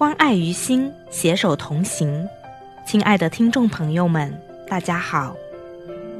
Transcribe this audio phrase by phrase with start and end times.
[0.00, 2.26] 关爱于心，携手同行。
[2.86, 4.34] 亲爱的听众朋友们，
[4.66, 5.36] 大家好，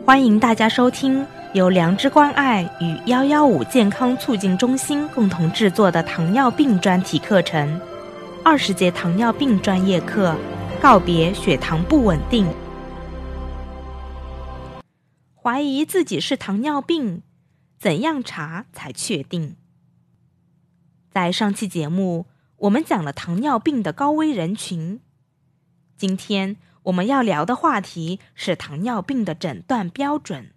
[0.05, 7.81] 欢迎大家收听由良知关爱与幺幺五健康促进中心共同制作的糖尿病专题课程——
[8.45, 10.37] 二十节糖尿病专业课，
[10.79, 12.47] 告别血糖不稳定。
[15.35, 17.23] 怀疑自己是糖尿病，
[17.79, 19.57] 怎样查才确定？
[21.11, 22.27] 在上期节目。
[22.61, 25.01] 我们讲了糖尿病的高危人群，
[25.97, 30.53] 今天我们要聊的话题是糖尿病的诊断标准。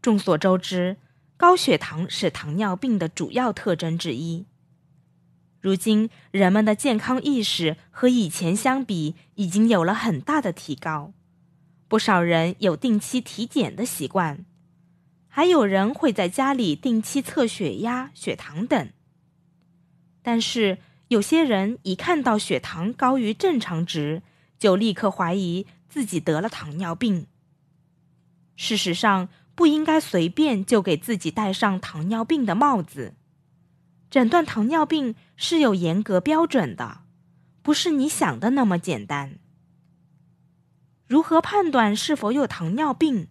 [0.00, 0.98] 众所周知，
[1.36, 4.46] 高血糖是糖尿病的主要特征之一。
[5.60, 11.12] 如今，人们的健康意识和以前相比已经有了很大的提高，
[11.88, 14.46] 不少人有定期体检的习惯，
[15.26, 18.90] 还有人会在家里定期测血压、血糖等。
[20.28, 20.76] 但是
[21.08, 24.20] 有些人一看到血糖高于正常值，
[24.58, 27.26] 就立刻怀疑自己得了糖尿病。
[28.54, 33.14] 事实上，不应该随便就给自己戴上糖尿病的帽子。
[34.10, 37.00] 诊断糖尿病是有严格标准的，
[37.62, 39.38] 不是你想的那么简单。
[41.06, 43.28] 如何判断是否有糖尿病？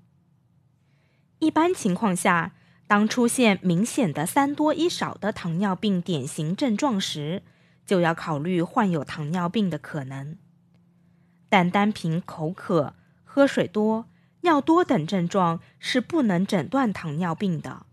[1.38, 2.54] 一般情况下。
[2.88, 7.44] 当出现明显的三多一少的糖尿病典型症状时，
[7.86, 10.38] 就要考虑患有糖尿病的可能。
[11.50, 14.08] 但单凭口渴、喝水多、
[14.42, 17.86] 尿多等症状是不能诊断糖尿病的。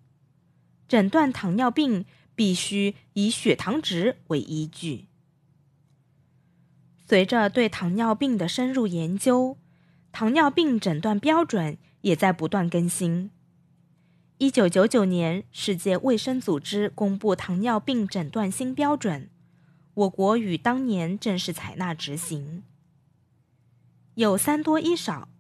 [0.87, 2.05] 诊断糖尿病
[2.37, 5.07] 必须以血糖值为依据。
[7.07, 9.59] 随着对糖尿病的深入研究，
[10.13, 13.31] 糖尿病诊断标准也在不断更新。
[14.45, 19.31] 一九九九年，世界卫生组织公布糖尿病诊断新标准，
[19.95, 22.63] 我国与当年正式采纳执行。
[24.17, 25.31] 有三多一少、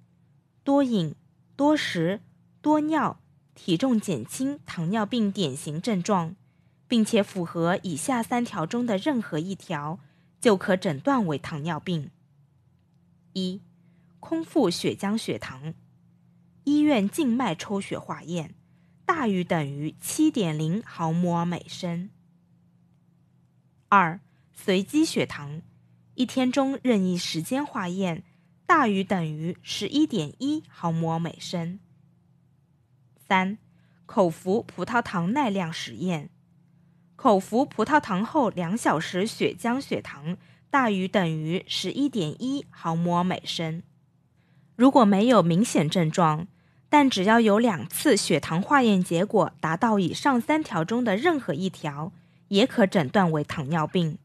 [0.64, 1.14] 多饮、
[1.54, 2.22] 多食、
[2.62, 3.20] 多尿、
[3.54, 6.34] 体重减轻糖尿病典型症状，
[6.88, 10.00] 并且符合以下三条中的任何一条，
[10.40, 12.08] 就可诊断为糖尿病：
[13.34, 13.60] 一、
[14.18, 15.74] 空腹血浆血糖，
[16.64, 18.54] 医院静脉抽血化验。
[19.06, 22.08] 大于等于七点零毫摩尔每升。
[23.90, 24.18] 二、
[24.52, 25.60] 随机血糖，
[26.14, 28.24] 一天中任意时间化验，
[28.66, 31.78] 大于等于十一点一毫摩尔每升。
[33.28, 33.58] 三、
[34.06, 36.30] 口服葡萄糖耐量实验，
[37.14, 40.38] 口服葡萄糖后两小时血浆血糖
[40.70, 43.82] 大于等于十一点一毫摩尔每升。
[44.76, 46.48] 如果没有明显症状。
[46.96, 52.12] 但只要有两次血糖化验结果达到以上三条中的任何一条，
[52.46, 54.16] 也可诊断为糖尿病。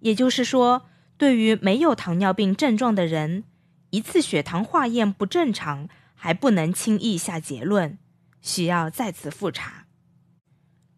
[0.00, 0.86] 也就是说，
[1.18, 3.44] 对于没有糖尿病症状的人，
[3.90, 7.98] 一次血糖化验不正常还不能轻易下结论，
[8.40, 9.84] 需要再次复查。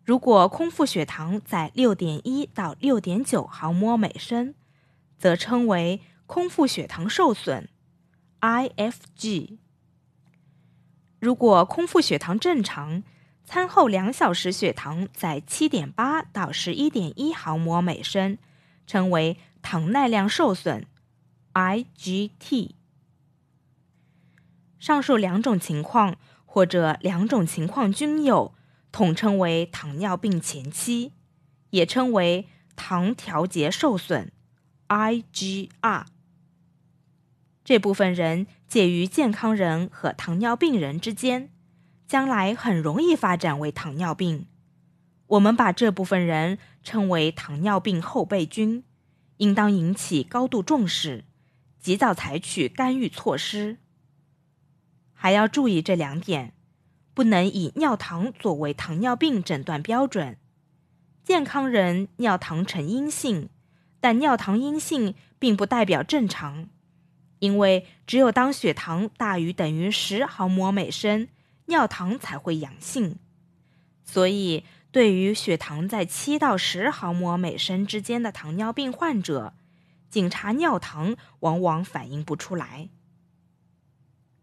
[0.04, 4.54] 如果空腹血糖在六点一到六点九毫摩每升，
[5.18, 7.68] 则称为空腹血糖受损
[8.40, 9.58] （IFG）。
[11.18, 13.02] 如果空腹血糖正常，
[13.44, 18.38] 餐后两小时血糖在七点八到十一点一毫摩尔每升，
[18.86, 20.86] 称为糖耐量受损
[21.54, 22.72] （IGT）。
[24.78, 28.54] 上述两种情况或者两种情况均有，
[28.92, 31.12] 统称为糖尿病前期，
[31.70, 34.30] 也称为糖调节受损
[34.88, 36.04] （IGR）。
[37.66, 41.50] 这部分人介于健康人和糖尿病人之间，
[42.06, 44.46] 将来很容易发展为糖尿病。
[45.26, 48.84] 我们把这部分人称为糖尿病后备军，
[49.38, 51.24] 应当引起高度重视，
[51.80, 53.78] 及早采取干预措施。
[55.12, 56.52] 还要注意这两点：
[57.14, 60.38] 不能以尿糖作为糖尿病诊断标准。
[61.24, 63.48] 健康人尿糖呈阴性，
[63.98, 66.68] 但尿糖阴性并不代表正常。
[67.38, 71.28] 因为只有当血糖大于等于十毫摩每升，
[71.66, 73.18] 尿糖才会阳性。
[74.04, 79.52] 所以，对于血糖在七到十毫摩每升之间的糖尿病患者，
[80.08, 82.88] 检查尿糖往往反映不出来。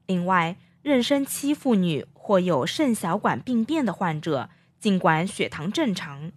[0.06, 4.50] 另外，妊娠期妇女或有肾小管病变的患者，
[4.80, 6.32] 尽管血糖正常，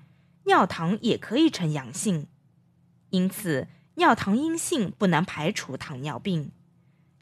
[0.44, 2.28] 尿糖也可以呈阳性。
[3.10, 3.68] 因此。
[3.96, 6.52] 尿糖阴性不能排除糖尿病，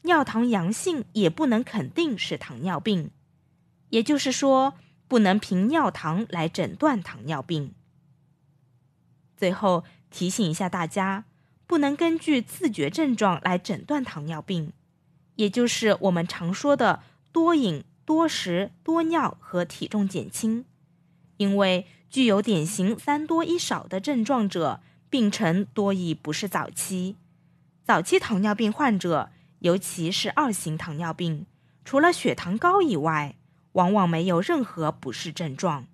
[0.03, 3.11] 尿糖阳性也不能肯定是糖尿病，
[3.89, 4.75] 也就是说，
[5.07, 7.73] 不能凭尿糖来诊断糖尿病。
[9.37, 11.25] 最后提醒一下大家，
[11.65, 14.73] 不能根据自觉症状来诊断糖尿病，
[15.35, 20.65] 也就是我们常说的多饮、多食、多尿和体重减轻。
[21.37, 27.15] 因为具有典型三多一少的症状者，病程多已不是早期。
[27.83, 31.45] 早期糖尿病患者，尤其是二型糖尿病，
[31.83, 33.35] 除了血糖高以外，
[33.73, 35.87] 往往没有任何不适症状。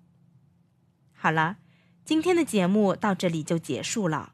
[1.12, 1.58] 好了。
[2.04, 4.32] 今天的节目到这里就结束了，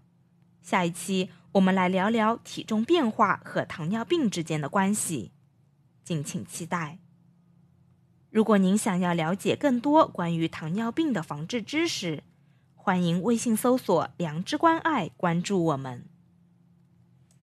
[0.63, 5.33] 下一期我们来聊聊体重变化和糖尿病之间的关系，
[6.03, 6.99] 敬请期待。
[8.31, 12.25] 如果您想要了解更多关于糖尿病的防治知识，
[12.89, 16.07] 欢迎微信搜索“良知关爱”，关注我们。